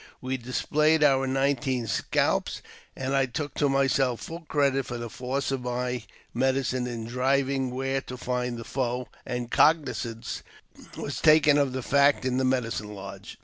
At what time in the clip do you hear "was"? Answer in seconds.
10.97-11.21